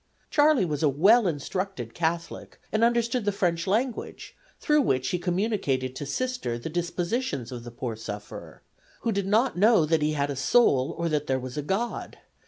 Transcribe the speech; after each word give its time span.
Charley 0.31 0.65
was 0.65 0.81
a 0.81 0.89
well 0.89 1.27
instructed 1.27 1.93
Catholic, 1.93 2.59
and 2.71 2.83
understood 2.83 3.23
the 3.23 3.31
French 3.31 3.67
language, 3.67 4.35
through 4.59 4.81
which 4.81 5.09
he 5.09 5.19
communicated 5.19 5.95
to 5.95 6.07
Sister 6.07 6.57
the 6.57 6.69
dispositions 6.71 7.51
of 7.51 7.63
the 7.63 7.69
poor 7.69 7.95
sufferer, 7.95 8.63
who 9.01 9.11
did 9.11 9.27
not 9.27 9.59
know 9.59 9.85
that 9.85 10.01
he 10.01 10.13
had 10.13 10.31
a 10.31 10.35
soul, 10.35 10.95
or 10.97 11.07
that 11.09 11.27
there 11.27 11.39
was 11.39 11.55
a 11.55 11.61
God. 11.61 12.17